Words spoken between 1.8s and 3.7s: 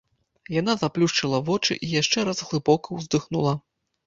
і яшчэ раз глыбока ўздыхнула.